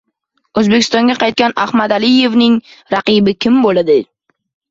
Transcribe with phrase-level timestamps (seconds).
[0.59, 2.57] O‘zbekistonga qaytgan Ahmadaliyevning
[2.95, 4.01] raqibi kim bo‘ladi?